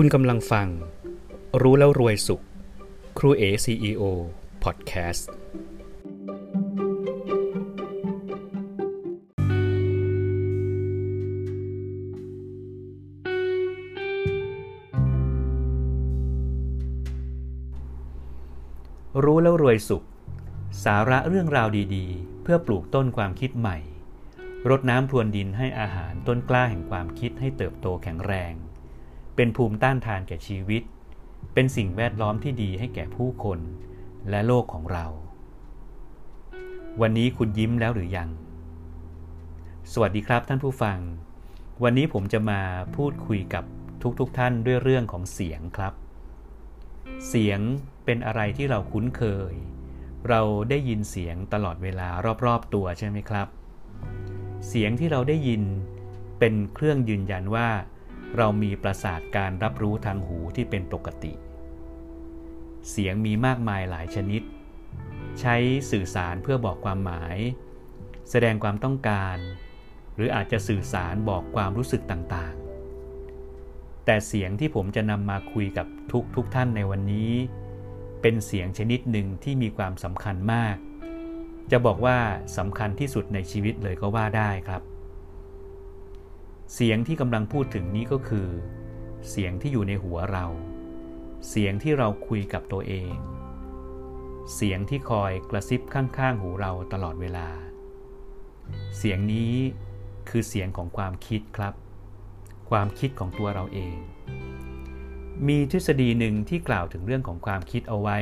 [0.00, 0.68] คุณกำลังฟัง
[1.62, 2.42] รู้แล้วรวยสุข
[3.18, 4.02] ครูเอ CEO
[4.62, 5.30] พอดแคสต์
[19.24, 20.04] รู้แล้วรวยสุข
[20.84, 23.78] สาระเรื่องราวดีๆ เพื่อปลูกต้นความคิดใหม่
[24.70, 28.54] รดน้ำพรวนดินให้อาหารต้นกล้าแห่งความคิดให้เติบโตแข็งแรง
[29.36, 30.82] เป็นภูมิต้านทานแก่ชีวิต
[31.54, 33.58] เป็นสิ่งแวดล้อมที่ดีให้แก่ผู้คน
[34.30, 35.04] และโลกของเรา
[37.00, 38.28] วันนี้คุณยิ้มแล้วหรือยัง
[39.92, 40.98] สวัสดีครับท่านผู้ฟัง
[41.82, 42.60] วันนี้ผมจะมา
[42.96, 43.64] พูดคุยกับ
[44.20, 45.92] ทุกๆทท่านด้วยเรื่องของเสียงครับ
[47.28, 47.60] เสียง
[48.04, 49.22] เป็นอะไรที่เราคุ้นเค
[49.52, 49.54] ย
[50.28, 52.08] เราได้ยินเสียงตลอดเวลา
[52.46, 53.48] รอบๆตัวใช่ไหมครับ
[54.68, 55.62] เสียงที่เราได้ยิน
[56.38, 57.68] เป็นเครื่องยืนยันว่า
[58.36, 61.32] เรามีประสาทการรับรู้ทางหูที่เป็นปกติ
[62.90, 64.42] เสียงมีมากมายหลายชนิด
[65.40, 65.56] ใช้
[65.90, 67.36] สื่อสารเพื่อบอกความหมาย
[68.30, 69.36] แสดงความต้องการ
[70.14, 77.32] หรืออาจจะสื่อสารบอกความรู้สึกต่างๆ แต่เสียงที่ผมจะนำมาคุยกับทุกทุกท่านในวันนี้
[78.22, 80.76] เป็นเสียงชนิดหนึ่งที่มีความสำคัญมาก
[81.70, 82.18] จะบอกว่า
[82.56, 84.82] สำคัญที่สุดในชีวิตเลยก็ว่าได้ครับ
[86.74, 88.48] เสียงที่กำลังพูดถึงนี้ก็คือ
[89.30, 90.46] เสียงที่อยู่ในหัวเรา
[91.48, 93.14] เสียงที่เราคุยกับตัวเอง
[94.54, 97.48] เสียงที่คอยกระซิบข้างๆ หูเราตลอดเวลา
[98.98, 99.52] เสียงนี้
[100.28, 101.74] คือเสียงของความคิดครับ
[102.70, 103.96] ความคิดของตัวเราเอง
[105.48, 108.18] มีทฤษฎีหนึ่งที่กล่าวถึงเรื่องของความคิดเอาไว้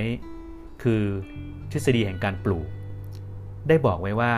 [0.83, 1.03] คือ
[1.73, 2.69] ทฤษฎีแห่งการปลูก
[3.69, 4.35] ได้บอกไว้ว่า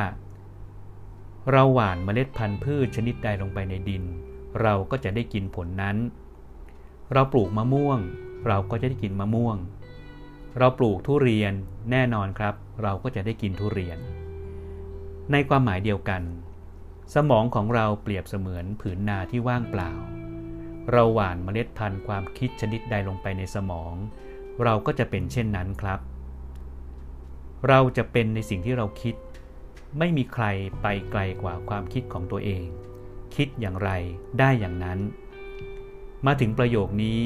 [1.52, 4.04] เราหว่านเมล็ดพันธุ์พืชชนิดใดลงไปในดิน
[4.62, 5.96] เราก็จะได้กินผลนั้น
[7.12, 8.00] เราปลูกมะม่วง
[8.46, 9.56] เราก็จะได้กินมะม่วง
[10.58, 11.52] เราปลูกทุเรียน
[11.90, 13.98] แน่นอนครับ เราก็จะได้กินทุเรียน
[15.32, 16.22] ในความหมายเดียวกัน
[17.14, 19.92] สมองของเราเปรียบเสมือนผืนนาที่ว่างเปล่า
[20.92, 23.94] เราหว่านเมล็ดพันธุ์ความคิดชนิดใดลงไปในสมอง
[24.64, 26.00] เราก็จะเป็นเช่นนั้นครับ
[27.68, 29.14] เราจะเป็นในสิ่งที่เราคิด
[29.98, 30.44] ไม่มีใคร
[30.82, 32.64] ไปไกลกว่าความคิดของตัวเอง
[33.34, 33.90] คิดอย่างไร
[34.38, 34.98] ได้อย่างนั้น
[36.26, 37.22] มาถึงประโยคนี้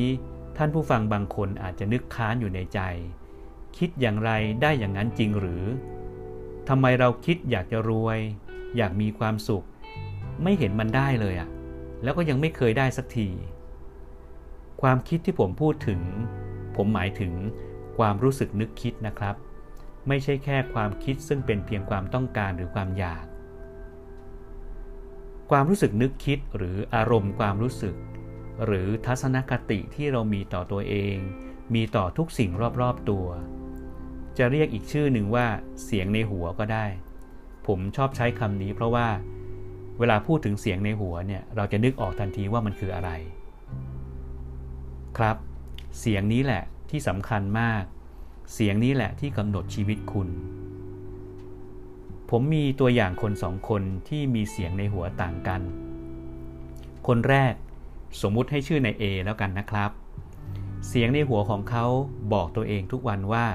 [0.56, 2.80] ท่านผู้ฟังบางคนอาจจะนึกค้านอยู่ในใจ
[3.78, 4.30] คิดอย่างไร
[4.62, 5.64] ได้อย่างนั้นจริงหรือ
[6.68, 8.18] ทำไมเราคิดอยากจะรวย
[8.76, 9.66] อยากมีความสุข
[10.42, 11.48] ไม่เห็นมันได้เลยอะ
[12.02, 13.28] แล้วก็ยังไม่เคยได้สักที
[14.82, 16.00] ความคิดที่ผมพูดถึง
[16.76, 17.32] ผมหมายถึง
[17.98, 19.34] ความรู้สึกนึกคิดนะครับ
[20.08, 23.24] ไม่ใช่แค่ความคิดซึ่งเป็นเพียงความต้องการหรือความอยาก
[25.50, 27.96] ความรู้สึกนึกคิดหรืออารมณ์ความรู้สึก
[28.64, 31.16] หรือทัศนคติที่เรามีต่อตัวเอง
[31.74, 32.50] มีต่อทุกสิ่ง
[32.80, 33.26] รอบๆตัว
[34.38, 35.46] จะเรียกอีกชื่อหนึ่งว่า
[35.84, 36.86] เสียงในหัวก็ได้
[37.66, 39.08] ผมชอบใช้คำนี้เพราะว่า
[39.98, 43.10] เวลาพูดถึงเสียงในหัวเนี่ยเราจะนึกออกทันทีว่ามันคืออะไร
[45.18, 45.36] ครับ
[46.00, 47.84] เสียงนี้แหละที่สำคัญมาก
[48.52, 50.28] เสียงนี้แหละที่กำหนดชีวิตคุณ
[52.30, 55.60] ผมมีตัวอย่างคนสองคนที่มีเสียงในหัวต่างกัน
[57.06, 57.54] คนแรก
[58.22, 59.90] สมมุติให้ชื่อใน A แล้วกันนะครับ
[60.88, 61.86] เสียงในหัวของเขา
[62.32, 63.46] บอกตัวเองทุกวันว่า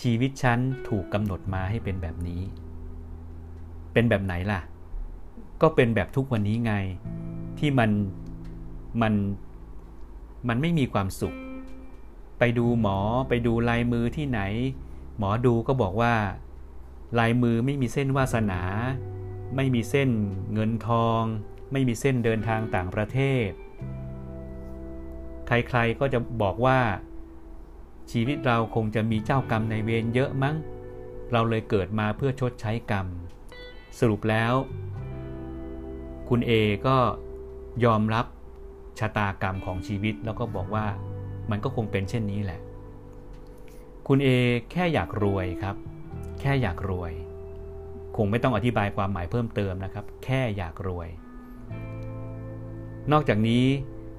[0.00, 2.40] ชีวิตฉันถูกกำหนดมาให้เป็นแบบนี้
[3.92, 4.60] เป็นแบบไหนล่ะ
[5.62, 6.74] ก็เป็นแบบทุกวันนี้ไง
[7.58, 7.90] ที่มัน
[9.02, 9.12] มัน
[10.48, 11.34] มันไม่มีความสุข
[12.46, 14.40] ไปดูหมอไปดูลายมือที่ไหน
[15.18, 16.14] หมอดูก็บอกว่า
[17.18, 18.62] ลายมือไม่มีเส้นวาสนา
[19.56, 20.10] ไม่มีเส้น
[20.54, 21.22] เงินทอง
[21.72, 23.48] ไม่มีเส้นเดินทางต่างประเทศ
[25.46, 26.80] ใครๆก็จะบอกว่า
[28.10, 30.56] ชีวิตเราคงจะมีเจ้ากรรมในเวรเยอะมั้ง
[31.32, 33.06] เราเลยเกิดมาเพื่อชดใช้กรรม
[33.98, 34.52] สรุปแล้ว
[36.28, 36.52] คุณเอ
[36.86, 36.96] ก็
[37.84, 38.26] ยอมรับ
[38.98, 40.86] ชะตากรรมของชีวิตแล้วก็บอกว่า
[41.50, 42.60] มันก็คงเป็นเช่นนี้แหละ
[44.08, 44.28] คุณเอ
[44.72, 45.76] แค่อยากรวยครับ
[46.40, 47.12] แค่อยากรวย
[48.16, 51.08] คงไม่ต้องอธิบายความหมายเพิ่มเติมนะครับ แค่อยากรวย
[53.12, 53.64] นอกจากนี้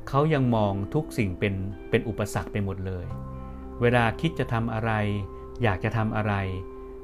[0.07, 1.53] เขายังมองทุกสิ่งเป็น
[1.89, 3.05] เป็นอุปสรรคไปหมดเลย
[3.81, 4.91] เวลาคิดจะทำอะไร
[5.63, 6.33] อยากจะทำอะไร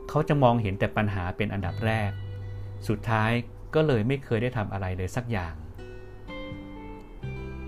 [0.09, 2.12] เขาจะมองเห็นแต่ปัญหาเป็นอันดับแรก
[2.88, 3.31] สุดท้าย
[3.75, 5.53] ก็เลยไม่เคยได้ทำอะไรเลยสักอย่าง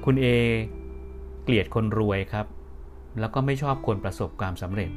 [0.06, 0.26] คุณเอ
[1.44, 2.46] เกลียดคนรวยครับ
[3.20, 4.92] แล้วก็ไม่ชอบคนประสบความสำเร็จ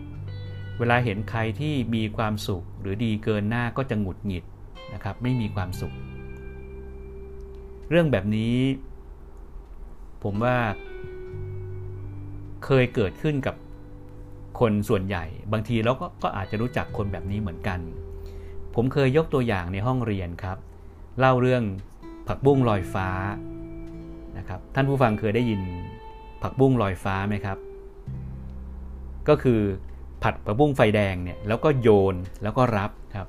[0.78, 4.44] เวลาเห็นใครที่มีความสุขหรือดีเกินหน้าก็จะหงุดหงิด
[4.94, 5.94] นะครับ ไม่มีความสุข
[7.90, 8.56] เรื่องแบบนี้
[10.22, 10.56] ผมว่า
[12.64, 13.56] เคยเกิดขึ้นกับ
[14.60, 17.80] คนส่วนใหญ่ บางทีเราก็ก็อาจจะรู้จักคนแบบนี้เหมือนกัน
[18.74, 20.58] ผมเคยยกตัวอย่างในห้องเรียนครับ
[21.18, 21.62] เล่าเรื่อง
[22.26, 23.08] ผักบุ้งลอยฟ้า
[24.38, 25.60] นะครับท่านผู้ฟังเคยได้ยิน
[26.46, 27.58] ผักบุ้งลอยฟ้าไหมครับ
[29.28, 29.60] ก็คือ
[30.22, 33.28] ผัดผักบุ้งไฟแดงเนี่ยแล้วก็โยนแล้วก็รับครับ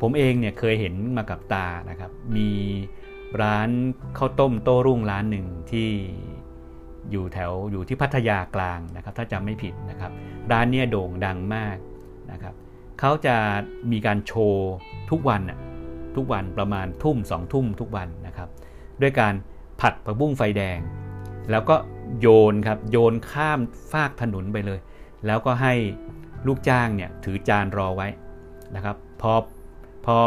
[0.00, 2.50] ผมเองเนี่ยเคยเห็นมากับตานะครับ มี
[3.42, 3.68] ร้าน
[4.18, 5.88] ข้าวต้มโต้รุ่งร้านหนึ่งที่
[7.10, 10.12] อยู่แถวอยู่ที่พัทยากลางนะครับ ถ้าจำไม่ผิดนะครับ
[10.52, 11.76] ร้านเนี้โด่งดังมาก
[12.32, 12.54] นะครับ
[13.00, 13.36] เขาจะ
[13.92, 14.72] มีการโชว์
[15.10, 15.42] ทุกวัน
[16.16, 18.48] ทุกวันประมาณทุ่มสองทุ่มทุกวันนะครับ
[19.02, 19.34] ด้วยการ
[19.80, 20.78] ผัดผักบุ้งไฟแดง
[21.50, 21.76] แล้วก็
[22.20, 23.60] โยนครับโยนข้าม
[23.92, 24.80] ฟากถนนไปเลย
[25.26, 25.74] แล้วก็ให้
[26.46, 28.08] ลูกจ้างเนี่ยถือจานรอไว้
[28.74, 29.32] นะครับพอ
[30.06, 30.18] พอ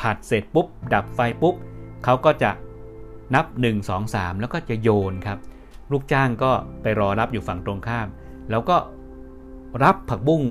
[0.00, 1.54] ผัดเสร็จปุ๊บ ดับไฟปุ๊บ
[2.04, 2.50] เขาก็จะ
[3.34, 5.38] นับ 1 2 3 แล้วก็จะโยนครับ
[5.92, 6.50] ลูกจ้างก็
[6.82, 8.08] ไปรอรับอยู่ฝั่งตรงข้าม
[8.50, 8.76] แล้วก็
[9.84, 10.42] รับผักบุ้ง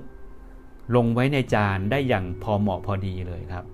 [0.96, 3.66] ลงไว้ในจานได้อย่างพอเหมาะพอดีเลยครับ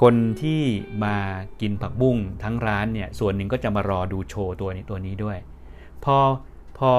[0.00, 0.62] คนที่
[1.04, 1.16] มา
[1.60, 5.38] กินผักบุ้งทั้งร้านเนี่ยส่วนหนึ่งก็จะมารอดูโชว์ตัวนี้ตัวนี้ด้วย
[6.04, 6.16] พอ
[6.78, 6.92] พอ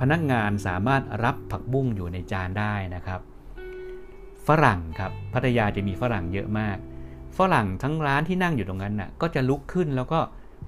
[0.00, 3.20] พนักงานสามารถรับผักบุ้งอยู่ในจานได้นะครับ
[4.46, 6.76] ฝรั่งครับพัทยาจะมีฝรั่งเยอะมาก
[7.38, 10.20] ฝรั่งทั้งร้านที่นั่งอยู่ตรงนั้นน่ะก็จะลุกขึ้นแล้วก็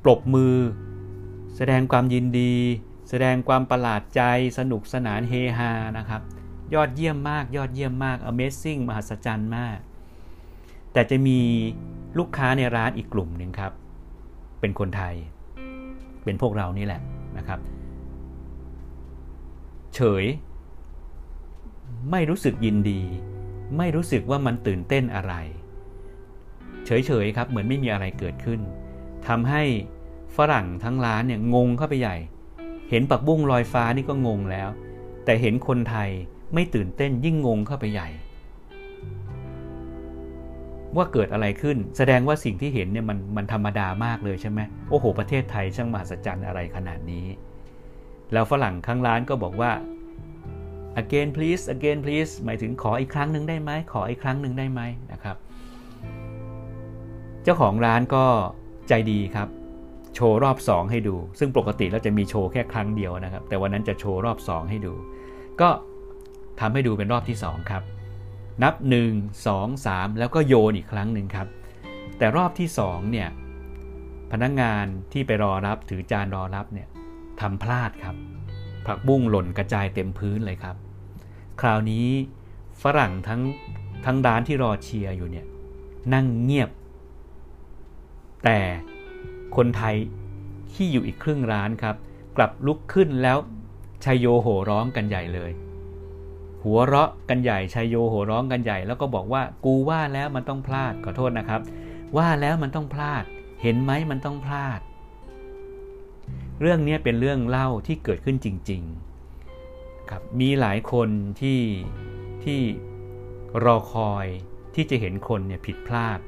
[0.05, 0.56] ปรบมือ
[1.56, 2.55] แสดงความยินดี
[3.09, 4.23] แสดงความประหลาดใจ
[4.59, 6.23] สนุกสนานเฮฮานะครับ
[6.75, 9.79] ยอดเยี่ยมมาก ยอดเยี่ยมมาก Amazing มหัศจรรย์มาก
[10.96, 11.40] แต่จะมี
[12.19, 13.72] ลูกค้าในร้านอีกกลุ่มหนึ่งครับ
[14.60, 15.14] เป็นคนไทย
[16.25, 17.00] เป็นพวกเรานี่แหละ
[17.37, 17.60] นะครับ
[19.94, 20.25] เฉย
[22.10, 23.00] ไม่รู้สึกยินดี
[23.78, 25.34] ไม่รู้สึกว่ามันตื่นเต้นอะไร
[26.87, 26.90] เฉ
[27.25, 28.60] ยๆครับ เหมือนไม่มีอะไรเกิดขึ้น
[29.28, 29.62] ทำให้
[30.37, 32.16] ฝรั่งทั้งร้านเนี่ยงงเข้าไปใหญ่
[32.90, 34.69] เห็นปักบุ้งลอยฟ้านี่ก็งงแล้ว
[35.25, 36.10] แต่เห็นคนไทย
[36.54, 38.10] ไม่ตื่นเต้นยิ่งงงเข้าไปใหญ่
[40.96, 44.60] ว่าเกิดอะไรขึ้น แสดงว่าสิ่งที่เห็นเนี่ยมันมันธรรมดามากเลยใช่ไหม
[44.90, 47.26] โอ้โห ประเทศไทยช่างมหัศจรรย์อะไรขนาดนี้
[48.32, 49.72] แล้วฝรั่งข้างร้านก็บอกว่า
[51.02, 54.81] again please again please หมายถึงขออีกครั้งหนึ่งได้ไหมขออีกครั้งหนึ่งได้ไหม
[55.12, 55.37] นะครับ
[57.42, 58.25] เจ้าของร้านก็
[58.88, 59.49] ใจดีครับ
[60.14, 64.94] โชว์รอบ 2 ให้ดู ซึ่งปกติเราจะมีโชว์แค่ครั้งเดียวนะครับ แต่วันนั้นจะโชว์รอบ 2 ให้ดู
[65.60, 65.69] ก็
[66.60, 67.82] ทำให้ดูเป็นรอบที่ 2 ครับ
[68.62, 68.75] นับ
[69.08, 71.49] 1 2 3 แล้วก็โยนอีกครั้งหนึ่งครับ
[72.19, 73.29] แต่รอบที่2เนี่ย
[74.32, 76.88] พนักงงานที่ไปรอรับถือจานรอรับเนี่ย
[77.41, 78.17] ทำพลาดครับ
[78.87, 80.76] ผักบุ้งหล่นกระจายเต็มพื้นเลยครับ
[81.61, 82.06] คราวนี้
[82.82, 83.41] ฝรั่งทั้ง
[84.05, 85.47] ทั้งร้านที่รอเชียร์อยู่เนี่ย
[86.14, 86.70] นั่งเงียบ
[88.44, 88.59] แต่
[89.56, 89.97] คนไทย
[90.75, 91.97] ที่อยู่อีกครึ่งร้านครับ
[92.37, 93.38] กลับลุกขึ้นแล้ว
[94.05, 95.50] ชัยโยโห่ร้องกันใหญ่เลย
[96.68, 101.60] หัวเราะกันใหญ่ชัยโยโห่ร้องกันใหญ่ แล้วก็บอกว่ากูว่าแล้วมันต้องพลาดขอโทษนะครับ
[102.16, 103.24] ว่าแล้วมันต้องพลาด
[103.62, 104.80] เห็นไหมมันต้องพลาด
[106.60, 111.08] เรื่องนี้เป็นเรื่องเล่าที่เกิดขึ้นจริงๆครับมีหลายคน
[111.40, 111.60] ที่
[112.44, 112.60] ที่
[113.64, 114.26] รอคอย
[114.74, 116.18] ที่จะเห็นคนเนี่ยผิดพลาด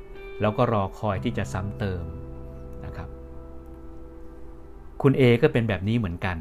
[0.40, 2.04] แล้วก็รอคอยที่จะซ้ำเติม
[2.85, 3.09] นะครับ
[5.02, 6.37] คุณ A ก็เป็นแบบนี้เหมือนกัน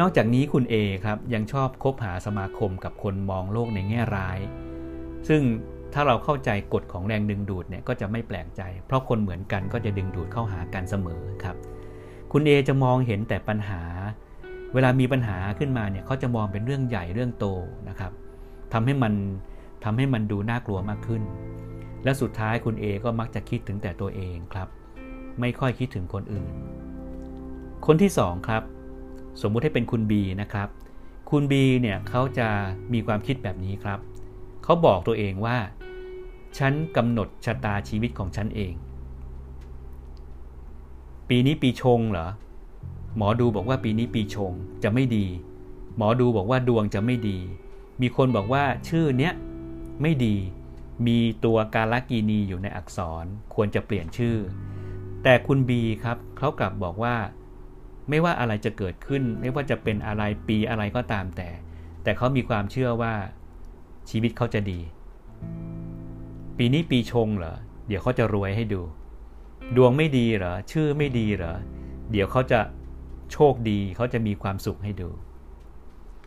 [0.00, 4.38] นอกจากนี้คุณ A ครับยังชอบคบหาสมาคมกับคนมองโลกในแง่ร้าย
[5.28, 5.42] ซึ่ง
[5.92, 11.56] ถ้าเราเข้าใจกฎของแรงดึงดูดเนี่ยก็จะไม่แปลกใจ เพราะคนเหมือนกันก็จะดึงดูดเข้าหากันเสมอครับ
[12.32, 13.82] คุณ A จะมองเห็นแต่ปัญหา
[14.74, 17.46] เวลามีปัญหาขึ้นมาเนี่ยเขาจะมองเป็นเรื่องใหญ่เรื่องโต
[17.88, 18.12] นะครับ
[18.72, 19.12] ทำให้มัน
[19.84, 21.22] ทำให้มันดูน่ากลัวมากขึ้น
[22.04, 24.68] และสุดท้ายคุณ A ก็มักจะคิดถึงแต่ตัวเองครับ
[25.40, 26.52] ไม่ค่อยคิดถึงคนอื่น
[27.86, 28.64] คนที่2ครับ
[29.40, 30.68] สมมุติให้เป็นคุณ B นะครับ
[31.30, 32.48] คุณ B เนี่ยเขาจะ
[32.92, 33.98] มีความคิดแบบนี้ครับ
[34.64, 35.58] เขาบอกตัวเองว่า
[36.58, 38.72] ฉันกำหนดชะตาชีวิตของฉันเอง
[41.28, 42.28] ปีนี้ปีชงเหรอ
[43.16, 45.26] หมอดูบอกว่าปีนี้ปีชงจะไม่ดี
[45.96, 47.38] หมอดูบอกว่าดวงจะไม่ดี
[48.00, 49.32] มีคนบอกว่าชื่อเนี้ย
[50.02, 50.36] ไม่ดี
[51.06, 54.36] มีตัวกาลกีนีอยู่ในอักษร ควรจะเปลี่ยนชื่อ
[55.22, 57.16] แต่คุณบีครับเขากลับบอกว่า
[58.10, 61.48] ไม่ว่าอะไรจะเกิดขึ้น ไม่ว่าจะเป็นอะไรปีอะไรก็ตามแต่
[62.02, 63.14] แต่เขามีความเชื่อว่า
[64.10, 64.80] ชีวิตเขาจะดี
[66.58, 67.56] ปีนี้ปีชงเหรอ
[67.88, 68.82] เดี๋ยวเขาจะรวยให้ดู
[69.76, 71.56] ดวงไม่ดีเหรอ ชื่อไม่ดีเหรอ
[72.10, 72.60] เดี๋ยวเขาจะ
[73.32, 75.10] โชคดี เขาจะมีความสุขให้ดู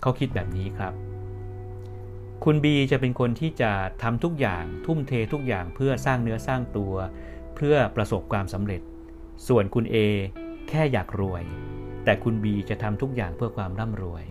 [0.01, 0.93] เขาคิดแบบนี้ครับ
[2.43, 3.71] คุณบีจะเป็นคนที่จะ
[4.01, 6.93] ทำทุกอย่าง ทุ่มเททุกอย่างเพื่อสร้างเนื้อสร้างตัว
[7.55, 8.81] เพื่อประสบความสำเร็จ
[9.47, 9.95] ส่วนคุณ A
[10.69, 11.43] แค่อยากรวย
[12.03, 14.23] แต่คุณบีจะทำทุกอย่างเพื่อความร่ำรวย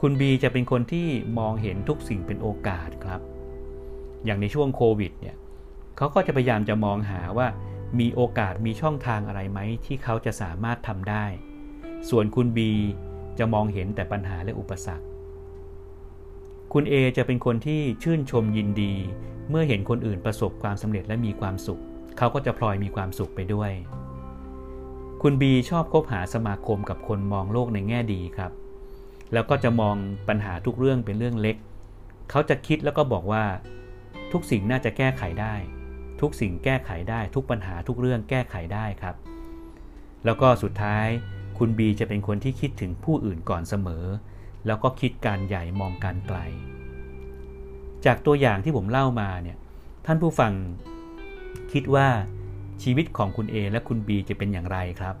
[0.00, 1.08] คุณบีจะเป็นคนที่
[1.38, 3.20] มองเห็นทุกสิ่งเป็นโอกาสครับ
[4.24, 5.36] อย่างในช่วงโควิดเนี่ย
[5.96, 7.48] เขาก็จะพยายามจะมองหาว่า
[8.00, 11.24] มีโอกาสมีช่องทางอะไรไหมที่เขาจะสามารถทำได้
[12.10, 12.70] ส่วนคุณบี
[13.38, 15.06] จะมองเห็นแต่ปัญหาและอุปสรรค
[16.72, 18.94] คุณเอจะเป็นคนที่ชื่นชมยินดี
[19.50, 21.80] เมื่อเห็นคนอื่นประสบความสำเร็จและมีความสุข
[22.18, 23.72] เขาก็จะพลอยมีความสุขไปด้วย
[25.22, 28.52] คุณบีชอบคบหาสมาคมกับคนมองโลกในแง่ดีครับ
[29.32, 29.96] แล้วก็จะมอง
[30.28, 31.56] ปัญหาทุกเรื่องเป็นเรื่องเล็ก
[32.30, 33.44] เขาจะคิดแล้วก็บอกว่า
[34.32, 35.54] ทุกสิ่งน่าจะแก้ไขได้
[36.20, 39.16] ทุกสิ่งแก้ไขได้ทุกปัญหาทุกเรื่องแก้ไขได้ครับ
[40.24, 41.06] แล้วก็สุดท้าย
[41.58, 44.04] คุณบีจะเป็นคนที่คิดถึงผู้อื่นก่อนเสมอ
[44.66, 46.38] แล้วก็คิดการใหญ่มองการไกล
[48.06, 49.56] จากตัวอย่างที่ผมเล่ามาเนี่ย
[50.06, 50.52] ท่านผู้ฟัง
[51.72, 52.08] คิดว่า
[52.82, 55.16] ชีวิตของคุณ A และคุณบีจะเป็นอย่างไรครับ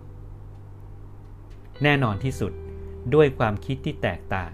[1.82, 2.52] แน่นอนที่สุด
[3.14, 4.52] ด้วยความคิดที่แตกต่าง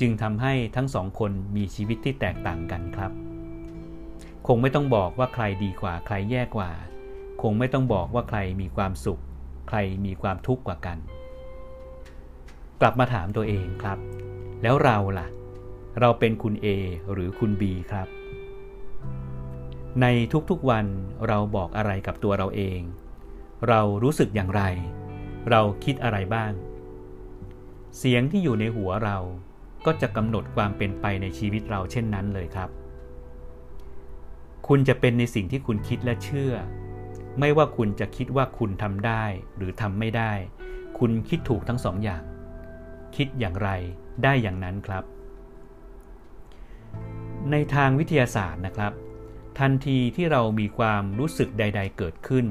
[0.00, 3.12] จึงทำให้ทั้งสองคนมีชีวิตที่แตกต่างกันครับ
[4.46, 6.70] คงไม่ต้องบอกว่าใครดีกว่าใครแย่กว่า
[7.42, 9.22] คงไม่ต้องบอกว่าใครมีความสุข
[9.68, 10.98] ใครมีความทุกข์กว่ากัน
[12.80, 13.98] กลับมาถามตัวเองครับ
[14.62, 15.26] แล้วเราล่ะ
[16.00, 16.66] เราเป็นคุณ A
[17.12, 18.08] หรือคุณ B ครับ
[20.02, 20.06] ใน
[20.50, 20.86] ทุกๆวัน
[21.28, 22.80] เราบอกอะไรกับตัวเราเอง
[23.68, 24.62] เรารู้สึกอย่างไร
[25.50, 26.52] เราคิดอะไรบ้าง
[27.98, 29.18] เสียงที่อยู่ในหัวเรา
[29.86, 32.70] ก็จะกำหนดความเป็นไปในชีวิตเราเช่นนั้นเลยครับ
[34.68, 36.52] คุณจะเป็นในสิ่งที่คุณคิดและเชื่อ
[37.38, 39.24] ไม่ว่าคุณจะคิดว่าคุณทำได้
[39.56, 40.32] หรือทำไม่ได้
[40.98, 42.22] คุณคิดถูกทั้งสองอย่าง
[43.16, 43.68] คิดอย่างไร
[44.22, 45.04] ได้อย่างนั้นครับ
[47.50, 48.92] ในทางวิทยาศาสตร์นะครับ
[49.62, 52.46] ทันทีที่เรามีความรู้สึกใด ๆ เกิดขึ้น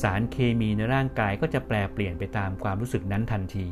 [0.00, 3.68] สารเคมีในร่างกายก็จะแปลเปลี่ยนไปตามความรู้สึกนั้นทันที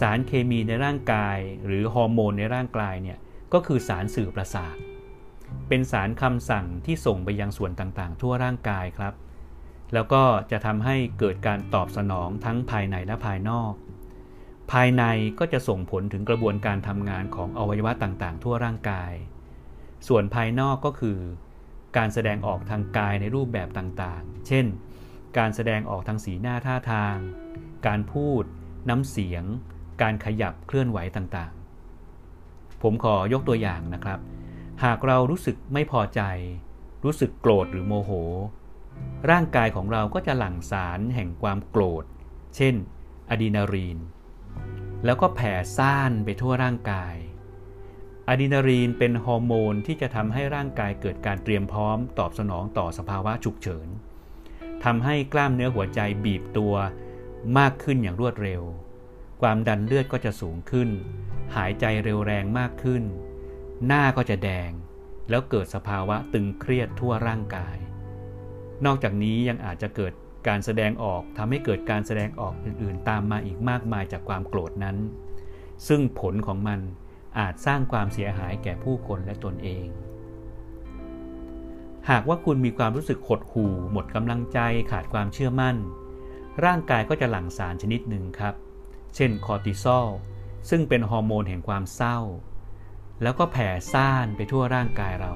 [0.00, 3.18] สารเคมีในร่างกาย หรือฮอร์โมนในร่างกายเนี่ย
[3.52, 4.76] ก็คือสารสื่อประสาท
[5.68, 9.14] เป็นสารคำสั่งที่ส่งไปยังส่วนต่างๆ ทั่วร่างกายครับ
[9.94, 13.72] แล้วก็จะทำให้เกิดการตอบสนองทั้งภายในและภายนอก
[14.72, 15.04] ภายใน
[15.38, 19.12] ก็จะส่งผลถึงกระบวนการทำงานของอวัยวะต่างๆ ทั่วร่างกาย
[20.08, 21.18] ส่วนภายนอกก็คือ
[21.96, 24.66] การแสดงออกทางกายในรูปแบบต่างๆ เช่น
[25.38, 27.16] การแสดงออกทางสีหน้าท่าทาง
[27.86, 28.42] การพูด
[28.88, 29.44] น้ำเสียง
[30.02, 34.18] การขยับเคลื่อนไหวต่างๆ ผมขอยกตัวอย่างนะครับ
[34.84, 36.22] หากเรารู้สึกไม่พอใจ
[37.04, 38.10] รู้สึกโกรธหรือโมโห
[39.30, 42.04] ร่างกายของเราก็จะหลั่งสารแห่งความโกรธ
[42.56, 42.74] เช่น
[43.30, 43.98] อะดรีนาลีน
[45.04, 47.14] แล้วก็แผ่ซ่านไปทั่วร่างกาย
[48.28, 53.88] อะดรีนาลีนเป็นฮอร์โมนที่จะทำให้ร่างกายเกิดการเตรียมพร้อมตอบสนองต่อสภาวะฉุกเฉิน
[54.84, 56.74] ทำให้กล้ามเนื้อหัวใจบีบตัว
[57.58, 58.62] มากขึ้นอย่างรวดเร็ว
[59.42, 60.88] ความดันเลือดก็จะสูงขึ้น
[61.56, 63.02] หายใจเร็วแรงมากขึ้น
[63.86, 64.70] หน้าก็จะแดง
[65.30, 67.76] แล้วเกิดสภาวะตึงเครียดทั่วร่างกาย
[68.84, 70.12] นอกจากนี้ยังอาจจะเกิด
[70.48, 74.96] การแสดงออกทำให้เกิดการแสดงออกอื่น ๆ ตามมาอีกมากมายจากความโกรธนั้น
[75.88, 76.80] ซึ่งผลของมัน
[77.38, 79.86] อาจสร้างความเสียหายแก่ผู้คนและตนเอง
[82.10, 84.58] หากว่าคุณมีความรู้สึกหดหู่ หมดกำลังใจ
[84.90, 85.76] ขาดความเชื่อมั่น
[86.64, 88.54] ร่างกายก็จะหลั่งสารชนิดหนึ่งครับ
[89.14, 90.06] เช่นคอร์ติซอล
[90.70, 92.18] ซึ่งเป็นฮอร์โมนแห่งความเศร้า
[93.22, 95.32] แล้วก็แผ่ซ่านไปทั่วร่างกายเรา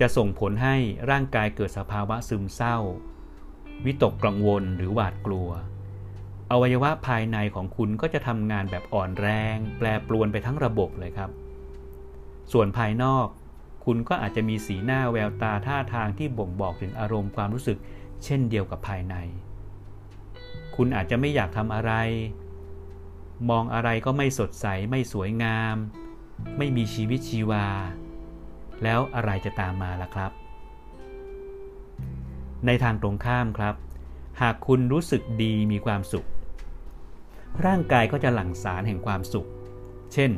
[0.00, 0.76] จะส่งผลให้
[1.10, 2.76] ร่างกายเกิดสภาวะซึมเศร้า
[3.84, 5.48] วิตกกังวลหรือหวาดกลัว
[6.50, 11.30] อวัยวะภายในของคุณก็จะทำงานแบบอ่อนแรง แปรปรวนไปทั้งระบบเลยครับ
[12.52, 13.26] ส่วนภายนอก
[13.84, 17.78] คุณก็อาจจะมีสีหน้าแววตาท่าทางที่บ่งบอกถึงอารมณ์ความรู้สึก
[18.24, 19.14] เช่นเดียวกับภายใน
[20.76, 21.92] คุณอาจจะไม่อยากทำอะไร
[23.50, 25.76] มองอะไรก็ไม่สดใสไม่สวยงาม
[26.58, 27.66] ไม่มีชีวิตชีวา
[28.82, 30.30] แล้วอะไรจะตามมาล่ะครับ
[32.66, 33.74] ในทางตรงข้ามครับ
[34.40, 36.26] หากคุณรู้สึกดีมีความสุข
[37.64, 39.48] ร่างกายก็จะหลั่งสารแห่งความสุข
[40.12, 40.30] เช่น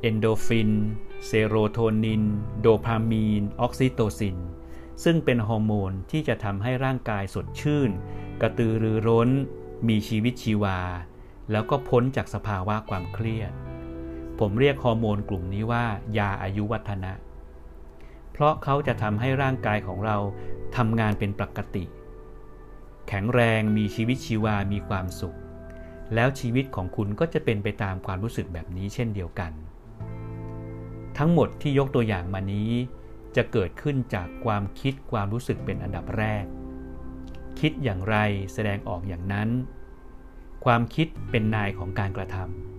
[0.00, 0.72] เอนโดฟิน
[1.26, 2.22] เซโรโทนิน
[2.60, 4.38] โดพามีน ออกซิโตซิน
[5.04, 7.90] ซึ่งเป็นฮอร์โมนที่จะทำให้ร่างกายสดชื่น
[8.40, 9.28] กระตือรือร้น
[9.88, 10.78] มีชีวิตชีวา
[11.50, 13.52] แล้วก็พ้นจากสภาวะความเครียด
[14.38, 15.84] ผมเรียกฮอร์โมนกลุ่มนี้ว่า
[16.18, 17.12] ยาอายุวัฒนะ
[18.32, 20.16] เพราะเขาจะทำให้ร่างกายของเรา
[20.76, 21.84] ทำงานเป็นปกติ
[23.08, 25.36] แข็งแรงมีชีวิตชีวามีความสุข
[26.14, 29.52] แล้วชีวิตของคุณก็จะเป็นไปตามความรู้สึกแบบนี้เช่นเดียวกัน
[31.18, 32.70] ทั้งหมดที่ยกตัวอย่างมานี้
[33.36, 36.44] จะเกิดขึ้นจากความคิดความรู้สึกเป็นอันดับแรก
[37.60, 38.16] คิดอย่างไร
[38.52, 39.48] แสดงออกอย่างนั้น
[40.64, 42.36] ความคิดเป็นนายของการกระท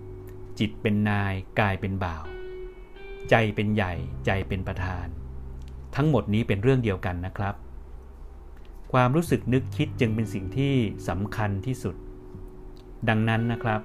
[0.07, 2.23] ำจิตเป็นนายกายเป็นบ่าว
[3.29, 3.93] ใจเป็นใหญ่
[4.25, 5.07] ใจเป็นประธาน
[5.95, 7.55] ทั้งหมดนี้เป็นเรื่องเดียวกันนะครับ
[8.93, 10.73] ความรู้สึกนึกคิดจึงเป็นสิ่งที่
[11.09, 11.95] สำคัญที่สุด
[13.09, 13.81] ดังนั้นนะครับ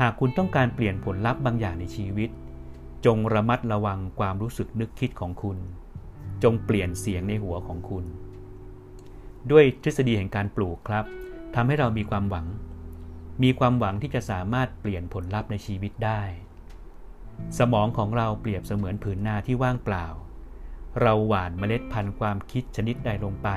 [0.00, 2.30] หากคุณต้องการเปลี่ยนผลลัพธ์บางอย่างในชีวิต
[3.06, 5.58] จงระมัดระวังความรู้สึกนึกคิดของคุณ
[6.42, 8.04] จงเปลี่ยนเสียงในหัวของคุณ
[9.50, 11.04] ด้วยทฤษฎีแห่งการปลูกครับ
[11.54, 12.46] ทำให้เรามีความหวัง
[13.42, 16.22] มีความหวังที่จะสามารถเปลี่ยนผลลัพธ์ในชีวิตได้
[17.58, 20.06] สมองของเราเปรียบเสมือนผืนนาที่ว่างเปล่า
[21.00, 23.48] เราหว่านเมล็ดพันธุ์ความคิดชนิดใดลงไป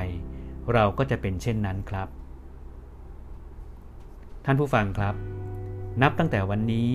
[0.74, 2.08] เราก็จะเป็นเช่นนั้นครับ
[4.46, 5.16] ท่านผู้ฟังครับ
[6.02, 6.92] นับตั้งแต่วันนี้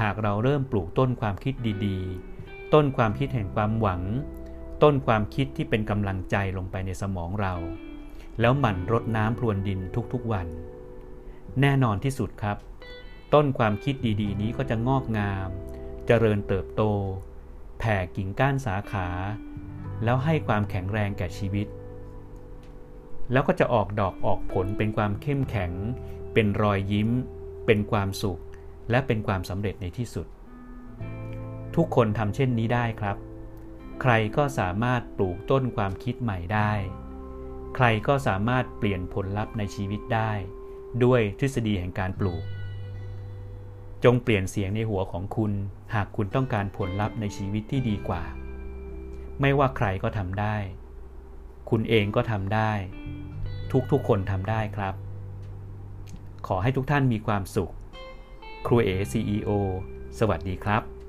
[0.00, 1.54] หากเราเริ่มปลูกต้นความคิด
[1.86, 4.02] ดีๆ ต้นความคิดแห่งความหวัง
[4.82, 7.54] ต้นความคิดที่เป็นกำลังใจลงไปในสมองเรา
[8.40, 9.80] แล้วหมั่นรดน้ำพรวนดิน
[10.12, 10.48] ทุกๆวัน
[11.60, 12.56] แน่นอนที่สุดครับ
[13.34, 15.48] ต้นความคิดดีๆ นี้ก็จะงอกงาม
[16.06, 16.82] เจริญเติบโต
[17.78, 19.08] แผ่กิ่งก้านสาขา
[20.04, 21.66] แล้วให้ความแข็งแรงแก่ชีวิต
[23.32, 25.72] แล้วก็จะออกดอกออกผลเป็นความเข้มแข็ง
[26.34, 27.10] เป็นรอยยิ้ม
[27.66, 28.40] เป็นความสุข
[28.90, 30.26] และเป็นความสำเร็จในที่สุด
[31.76, 33.16] ทุกคนทำเช่นนี้ได้ครับ
[34.02, 36.72] ใครก็สามารถปลูกต้นความคิดใหม่ได้
[37.74, 40.30] ใครก็สามารถเปลี่ยนผลลัพธ์ในชีวิตได้
[41.04, 42.42] ด้วยทฤษฎีแห่งการปลูก
[44.04, 45.52] จงเปลี่ยนเสียงในหัวของคุณ
[45.94, 48.22] หากคุณต้องการผลลัพธ์ในชีวิตที่ดีกว่า
[49.40, 50.56] ไม่ว่าใครก็ทำได้
[51.70, 52.72] คุณเองก็ทำได้
[53.92, 54.94] ทุกๆคนทำได้ครับ
[56.46, 57.72] ขอให้ทุกท่านมีความสุข
[58.66, 59.50] ครูเอ CEO
[60.18, 61.01] สวัสดีครับ